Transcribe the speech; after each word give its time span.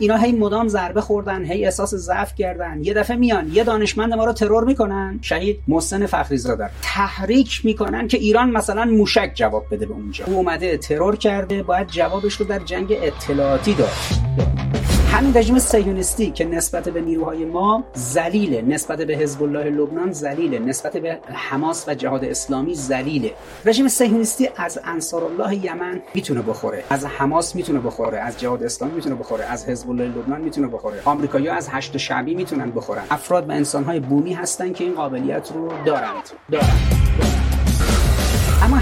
اینا 0.00 0.16
هی 0.16 0.32
مدام 0.32 0.68
ضربه 0.68 1.00
خوردن 1.00 1.44
هی 1.44 1.64
احساس 1.64 1.94
ضعف 1.94 2.34
کردن. 2.34 2.84
یه 2.84 2.94
دفعه 2.94 3.16
میان 3.16 3.50
یه 3.52 3.64
دانشمند 3.64 4.14
ما 4.14 4.24
رو 4.24 4.32
ترور 4.32 4.64
می‌کنن. 4.64 5.18
شهید 5.22 5.60
محسن 5.68 6.06
فخری 6.06 6.38
زاده 6.38 6.70
تحریک 6.82 7.60
می‌کنن 7.64 8.08
که 8.08 8.18
ایران 8.18 8.50
مثلا 8.50 8.84
موشک 8.84 9.32
جواب 9.34 9.66
بده 9.70 9.86
به 9.86 9.92
اونجا. 9.92 10.24
او 10.26 10.34
اومده 10.34 10.76
ترور 10.76 11.16
کرده 11.16 11.62
باید 11.62 11.86
جوابش 11.86 12.34
رو 12.34 12.46
در 12.46 12.58
جنگ 12.58 12.98
اطلاعاتی 13.02 13.74
داد. 13.74 14.79
همین 15.12 15.36
رژیم 15.36 15.58
سیونیستی 15.58 16.30
که 16.30 16.44
نسبت 16.44 16.88
به 16.88 17.00
نیروهای 17.00 17.44
ما 17.44 17.84
ذلیله 17.96 18.62
نسبت 18.62 18.98
به 18.98 19.14
حزب 19.14 19.42
الله 19.42 19.64
لبنان 19.64 20.12
ذلیله 20.12 20.58
نسبت 20.58 20.96
به 20.96 21.18
حماس 21.32 21.84
و 21.88 21.94
جهاد 21.94 22.24
اسلامی 22.24 22.74
ذلیله 22.74 23.32
رژیم 23.64 23.88
سیونیستی 23.88 24.48
از 24.56 24.80
انصار 24.84 25.24
الله 25.24 25.64
یمن 25.66 26.02
می‌تونه 26.14 26.42
بخوره 26.42 26.84
از 26.90 27.04
حماس 27.06 27.56
می‌تونه 27.56 27.80
بخوره 27.80 28.18
از 28.18 28.40
جهاد 28.40 28.62
اسلامی 28.62 28.94
می‌تونه 28.94 29.14
بخوره 29.14 29.44
از 29.44 29.68
حزب 29.68 29.90
الله 29.90 30.04
لبنان 30.04 30.40
می‌تونه 30.40 30.66
بخوره. 30.66 31.02
آمریکایی‌ها 31.04 31.54
از 31.54 31.68
هشت 31.70 31.96
شعبی 31.96 32.34
می‌تونن 32.34 32.70
بخورن. 32.70 33.02
افراد 33.10 33.48
و 33.48 33.52
انسانهای 33.52 34.00
بومی 34.00 34.32
هستن 34.32 34.72
که 34.72 34.84
این 34.84 34.94
قابلیت 34.94 35.52
رو 35.54 35.68
دارند. 35.68 35.84
دارند, 35.84 36.30
دارند. 36.52 37.49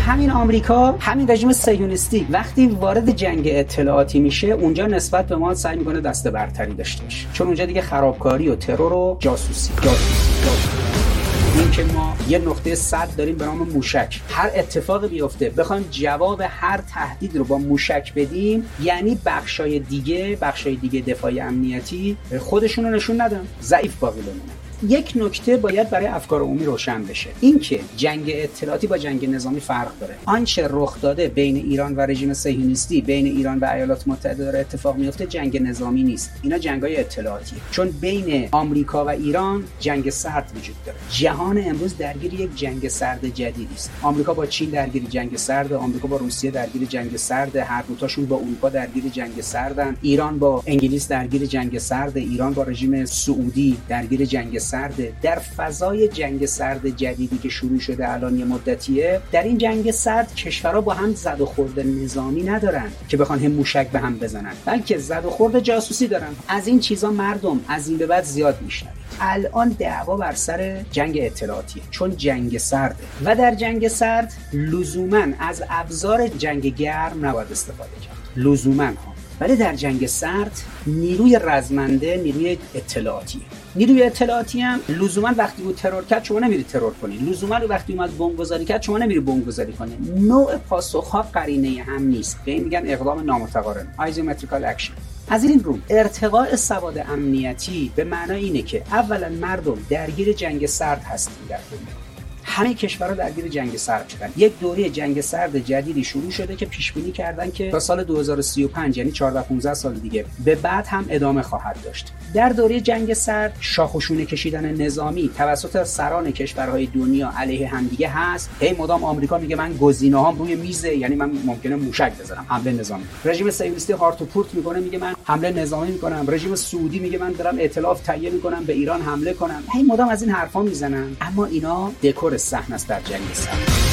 همین 0.08 0.30
آمریکا 0.30 0.92
همین 1.00 1.30
رژیم 1.30 1.52
سیونیستی 1.52 2.26
وقتی 2.30 2.66
وارد 2.66 3.10
جنگ 3.10 3.42
اطلاعاتی 3.52 4.20
میشه 4.20 4.46
اونجا 4.46 4.86
نسبت 4.86 5.26
به 5.26 5.36
ما 5.36 5.54
سعی 5.54 5.76
می‌کنه 5.78 6.00
دست 6.00 6.28
برتری 6.28 6.74
داشته 6.74 7.04
باشه. 7.04 7.26
چون 7.32 7.46
اونجا 7.46 7.66
دیگه 7.66 7.82
خرابکاری 7.82 8.48
و 8.48 8.56
ترور 8.56 8.92
و 8.92 9.16
جاسوسی. 9.20 9.72
جاسوسی, 9.82 10.42
جاسوسی. 10.44 11.58
این 11.58 11.70
که 11.70 11.84
ما 11.84 12.16
یه 12.28 12.38
نقطه 12.38 12.74
صد 12.74 13.08
داریم 13.16 13.36
به 13.36 13.44
نام 13.44 13.58
موشک. 13.58 14.20
هر 14.30 14.50
اتفاقی 14.54 15.08
بیفته 15.08 15.50
بخوایم 15.50 15.84
جواب 15.90 16.42
هر 16.48 16.80
تهدید 16.94 17.36
رو 17.36 17.44
با 17.44 17.58
موشک 17.58 18.14
بدیم 18.14 18.64
یعنی 18.82 19.18
بخشای 19.26 19.78
دیگه 19.78 20.38
بخشای 20.40 20.76
دیگه 20.76 21.00
دفاعی 21.00 21.40
امنیتی 21.40 22.16
خودشون 22.38 22.84
رو 22.84 22.90
نشون 22.90 23.20
ندن. 23.20 23.46
ضعیف 23.62 23.96
باقی 23.96 24.20
بمونن 24.20 24.67
یک 24.82 25.12
نکته 25.16 25.56
باید 25.56 25.90
برای 25.90 26.06
افکار 26.06 26.42
عمومی 26.42 26.64
روشن 26.64 27.02
بشه. 27.02 27.30
اینکه 27.40 27.80
جنگ 27.96 28.32
اطلاعاتی 28.34 28.86
با 28.86 28.98
جنگ 28.98 29.30
نظامی 29.30 29.60
فرق 29.60 29.98
داره. 30.00 30.14
آنچه 30.24 30.66
رخ 30.70 31.00
داده 31.00 31.28
بین 31.28 31.56
ایران 31.56 31.96
و 31.96 32.00
رژیم 32.00 32.32
صهیونیستی 32.32 33.00
بین 33.00 33.26
ایران 33.26 33.58
و 33.58 33.64
ایالات 33.64 34.08
متحده 34.08 34.44
داره 34.44 34.58
اتفاق 34.58 34.96
میفته 34.96 35.26
جنگ 35.26 35.62
نظامی 35.62 36.02
نیست. 36.02 36.30
اینا 36.42 36.58
جنگای 36.58 36.96
اطلاعاتی. 36.96 37.56
چون 37.70 37.90
بین 37.90 38.48
آمریکا 38.52 39.04
و 39.04 39.08
ایران 39.08 39.64
جنگ 39.80 40.10
سرد 40.10 40.52
وجود 40.56 40.76
داره. 40.86 40.98
جهان 41.10 41.62
امروز 41.64 41.96
درگیر 41.96 42.34
یک 42.34 42.56
جنگ 42.56 42.88
سرد 42.88 43.26
جدیدی 43.26 43.74
است. 43.74 43.90
آمریکا 44.02 44.34
با 44.34 44.46
چین 44.46 44.70
درگیر 44.70 45.02
جنگ 45.04 45.36
سرد 45.36 45.72
آمریکا 45.72 46.08
با 46.08 46.16
روسیه 46.16 46.50
درگیر 46.50 46.84
جنگ 46.84 47.16
سرد 47.16 47.56
هر 47.56 47.82
دوتاشون 47.82 48.26
با 48.26 48.36
اروپا 48.36 48.68
درگیر 48.68 49.04
جنگ 49.08 49.40
سردن. 49.40 49.96
ایران 50.02 50.38
با 50.38 50.62
انگلیس 50.66 51.08
درگیر 51.08 51.46
جنگ 51.46 51.78
سرد 51.78 52.16
ایران 52.16 52.52
با 52.54 52.62
رژیم 52.62 53.04
سعودی 53.04 53.76
درگیر 53.88 54.24
جنگ 54.24 54.58
سرده 54.70 55.12
در 55.22 55.38
فضای 55.38 56.08
جنگ 56.08 56.46
سرد 56.46 56.88
جدیدی 56.88 57.38
که 57.38 57.48
شروع 57.48 57.78
شده 57.80 58.12
الان 58.12 58.38
یه 58.38 58.44
مدتیه 58.44 59.20
در 59.32 59.42
این 59.42 59.58
جنگ 59.58 59.90
سرد 59.90 60.34
کشورها 60.34 60.80
با 60.80 60.94
هم 60.94 61.14
زد 61.14 61.40
و 61.40 61.46
خورد 61.46 61.80
نظامی 61.80 62.42
ندارن 62.42 62.90
که 63.08 63.16
بخوان 63.16 63.38
هم 63.38 63.52
موشک 63.52 63.88
به 63.90 63.98
هم 63.98 64.18
بزنن 64.18 64.52
بلکه 64.64 64.98
زد 64.98 65.24
و 65.24 65.30
خورد 65.30 65.60
جاسوسی 65.60 66.08
دارن. 66.08 66.34
از 66.48 66.66
این 66.66 66.80
چیزا 66.80 67.10
مردم 67.10 67.60
از 67.68 67.88
این 67.88 67.98
به 67.98 68.06
بعد 68.06 68.24
زیاد 68.24 68.62
میشنن 68.62 68.92
الان 69.20 69.68
دعوا 69.68 70.16
بر 70.16 70.32
سر 70.32 70.84
جنگ 70.90 71.18
اطلاعاتیه 71.22 71.82
چون 71.90 72.16
جنگ 72.16 72.58
سرده. 72.58 73.04
و 73.24 73.36
در 73.36 73.54
جنگ 73.54 73.88
سرد 73.88 74.32
لزوما 74.52 75.26
از 75.40 75.62
ابزار 75.70 76.28
جنگ 76.28 76.74
گرم 76.74 77.26
نباید 77.26 77.52
استفاده 77.52 77.90
کرد. 77.90 78.16
لزوما 78.36 78.84
ها. 78.84 79.14
ولی 79.40 79.56
در 79.56 79.74
جنگ 79.74 80.06
سرد 80.06 80.62
نیروی 80.86 81.38
رزمنده 81.42 82.16
نیروی 82.16 82.58
اطلاعاتیه 82.74 83.42
نیروی 83.74 84.02
اطلاعاتی 84.02 84.60
هم 84.60 84.80
لزوما 84.88 85.34
وقتی 85.36 85.62
بود 85.62 85.74
ترور 85.74 86.04
کرد 86.04 86.24
شما 86.24 86.38
نمیری 86.38 86.62
ترور 86.62 86.92
کنی. 87.02 87.16
لزوما 87.16 87.60
وقتی 87.68 87.92
اومد 87.92 88.18
بمب 88.18 88.36
گذاری 88.36 88.64
کرد 88.64 88.82
شما 88.82 88.98
نمیری 88.98 89.20
بمب 89.20 89.46
گذاری 89.46 89.72
کنی. 89.72 89.96
نوع 90.16 90.56
پاسخ 90.56 91.08
ها 91.08 91.22
قرینه 91.22 91.82
هم 91.82 92.02
نیست. 92.02 92.38
به 92.44 92.58
میگن 92.58 92.82
اقدام 92.86 93.20
نامتقارن. 93.24 93.86
asymmetrical 93.96 94.64
action 94.64 94.92
از 95.30 95.44
این 95.44 95.64
رو 95.64 95.78
ارتقاء 95.90 96.56
سواد 96.56 96.98
امنیتی 96.98 97.92
به 97.96 98.04
معنای 98.04 98.44
اینه 98.44 98.62
که 98.62 98.82
اولا 98.92 99.28
مردم 99.28 99.78
درگیر 99.90 100.32
جنگ 100.32 100.66
سرد 100.66 101.02
هستیم 101.02 101.46
در 101.48 101.58
دنیا 101.70 102.07
همه 102.48 102.74
کشورها 102.74 103.14
درگیر 103.14 103.48
جنگ 103.48 103.76
سرد 103.76 104.08
شدن. 104.08 104.30
یک 104.36 104.58
دوره 104.60 104.90
جنگ 104.90 105.20
سرد 105.20 105.58
جدیدی 105.58 106.04
شروع 106.04 106.30
شده 106.30 106.56
که 106.56 106.66
پیش 106.66 106.92
بینی 106.92 107.12
کردن 107.12 107.50
که 107.50 107.70
تا 107.70 107.80
سال 107.80 108.04
2035 108.04 108.98
یعنی 108.98 109.12
14 109.12 109.42
15 109.42 109.74
سال 109.74 109.94
دیگه 109.94 110.24
به 110.44 110.54
بعد 110.54 110.86
هم 110.86 111.06
ادامه 111.08 111.42
خواهد 111.42 111.76
داشت. 111.84 112.12
در 112.34 112.48
دوره 112.48 112.80
جنگ 112.80 113.14
سرد 113.14 113.56
شاخشونه 113.60 114.24
کشیدن 114.24 114.82
نظامی 114.82 115.30
توسط 115.36 115.82
سران 115.84 116.30
کشورهای 116.30 116.86
دنیا 116.86 117.32
علیه 117.38 117.68
همدیگه 117.68 118.08
هست. 118.08 118.50
هی 118.60 118.72
مدام 118.72 119.04
آمریکا 119.04 119.38
میگه 119.38 119.56
من 119.56 119.76
گزینه 119.76 120.16
هام 120.16 120.38
روی 120.38 120.54
میزه 120.54 120.96
یعنی 120.96 121.14
من 121.14 121.30
ممکنه 121.44 121.76
موشک 121.76 122.12
بزنم. 122.20 122.46
حمله 122.48 122.72
نظامی. 122.72 123.04
رژیم 123.24 123.50
صهیونیستی 123.50 123.92
هارت 123.92 124.22
و 124.22 124.24
پورت 124.24 124.54
می‌کنه 124.54 124.80
میگه 124.80 124.98
من 124.98 125.14
حمله 125.24 125.50
نظامی 125.50 125.90
می‌کنم. 125.90 126.24
رژیم 126.28 126.54
سعودی 126.54 126.98
میگه 126.98 127.18
من 127.18 127.32
دارم 127.32 127.58
ائتلاف 127.58 128.00
تهیه 128.00 128.30
می‌کنم 128.30 128.64
به 128.64 128.72
ایران 128.72 129.02
حمله 129.02 129.34
کنم. 129.34 129.62
هی 129.72 129.82
مدام 129.82 130.08
از 130.08 130.22
این 130.22 130.30
حرفا 130.30 130.62
می‌زنن. 130.62 131.16
اما 131.20 131.44
اینا 131.46 131.92
دکور 132.02 132.36
صحنه 132.48 132.74
است 132.74 132.88
در 132.88 133.00
جنگ 133.00 133.34
سرد 133.34 133.87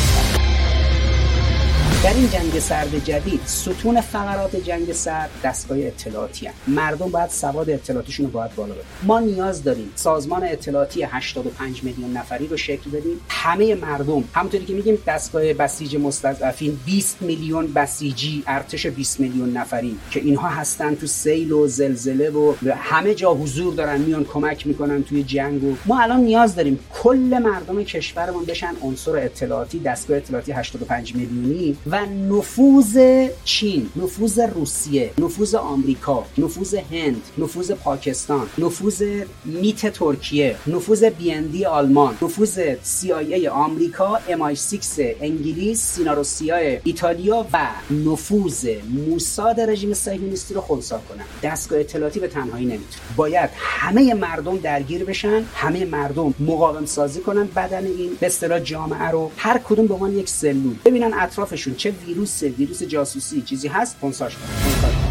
در 2.05 2.13
این 2.13 2.29
جنگ 2.29 2.59
سرد 2.59 3.03
جدید 3.03 3.41
ستون 3.45 4.01
فقرات 4.01 4.55
جنگ 4.55 4.93
سرد 4.93 5.29
دستگاه 5.43 5.77
اطلاعاتی 5.81 6.47
هم. 6.47 6.53
مردم 6.67 7.09
باید 7.09 7.29
سواد 7.29 7.69
اطلاعاتیشون 7.69 8.25
رو 8.25 8.31
باید 8.31 8.55
بالا 8.55 8.73
ببرن 8.73 8.85
ما 9.03 9.19
نیاز 9.19 9.63
داریم 9.63 9.91
سازمان 9.95 10.43
اطلاعاتی 10.43 11.03
85 11.03 11.83
میلیون 11.83 12.17
نفری 12.17 12.47
رو 12.47 12.57
شکل 12.57 12.89
بدیم 12.89 13.21
همه 13.29 13.75
مردم 13.75 14.23
همونطوری 14.33 14.65
که 14.65 14.73
میگیم 14.73 14.97
دستگاه 15.07 15.53
بسیج 15.53 15.95
مستضعفین 15.95 16.79
20 16.85 17.21
میلیون 17.21 17.73
بسیجی 17.73 18.43
ارتش 18.47 18.85
20 18.85 19.19
میلیون 19.19 19.57
نفری 19.57 19.97
که 20.11 20.19
اینها 20.19 20.49
هستن 20.49 20.95
تو 20.95 21.07
سیل 21.07 21.51
و 21.51 21.67
زلزله 21.67 22.29
و 22.29 22.53
همه 22.77 23.13
جا 23.13 23.33
حضور 23.33 23.73
دارن 23.73 24.01
میان 24.01 24.23
کمک 24.25 24.67
می‌کنن 24.67 25.03
توی 25.03 25.23
جنگ 25.23 25.63
و 25.63 25.75
ما 25.85 26.01
الان 26.01 26.19
نیاز 26.19 26.55
داریم 26.55 26.79
کل 26.93 27.39
مردم 27.43 27.83
کشورمون 27.83 28.45
بشن 28.45 28.73
عنصر 28.81 29.17
اطلاعاتی 29.17 29.79
دستگاه 29.79 30.17
اطلاعاتی 30.17 30.51
85 30.51 31.15
میلیونی 31.15 31.77
و 31.91 31.94
نفوذ 32.03 32.99
چین 33.43 33.89
نفوذ 33.95 34.39
روسیه 34.39 35.11
نفوذ 35.17 35.55
آمریکا 35.55 36.25
نفوذ 36.37 36.75
هند 36.91 37.21
نفوذ 37.37 37.71
پاکستان 37.71 38.47
نفوذ 38.57 39.03
میت 39.45 39.93
ترکیه 39.93 40.55
نفوذ 40.67 41.03
بی 41.03 41.65
آلمان 41.65 42.17
نفوذ 42.21 42.59
CIA 42.75 43.45
آمریکا 43.45 44.19
MI6 44.29 44.99
انگلیس 45.21 45.81
سیناروسیا 45.81 46.55
ایتالیا 46.83 47.47
و 47.53 47.67
نفوذ 47.91 48.67
موساد 49.07 49.59
رژیم 49.59 49.93
صهیونیستی 49.93 50.53
رو 50.53 50.61
خنثی 50.61 50.95
کنن. 51.09 51.23
دستگاه 51.43 51.79
اطلاعاتی 51.79 52.19
به 52.19 52.27
تنهایی 52.27 52.65
نمی‌تونه 52.65 53.01
باید 53.15 53.49
همه 53.55 54.13
مردم 54.13 54.57
درگیر 54.57 55.05
بشن 55.05 55.43
همه 55.55 55.85
مردم 55.85 56.33
مقاوم 56.39 56.85
سازی 56.85 57.21
کنن 57.21 57.47
بدن 57.55 57.85
این 57.85 58.17
به 58.19 58.27
اصطلاح 58.27 58.59
جامعه 58.59 59.09
رو. 59.09 59.31
هر 59.37 59.57
کدوم 59.57 59.87
به 59.87 59.93
عنوان 59.93 60.17
یک 60.17 60.29
سلول. 60.29 60.75
ببینن 60.85 61.13
اطرافشون 61.13 61.74
چه 61.75 61.91
ویروس 61.91 62.43
ویروس 62.43 62.83
جاسوسی 62.83 63.41
چیزی 63.41 63.67
هست؟ 63.67 63.99
پونساش 63.99 64.35
کنه 64.35 65.04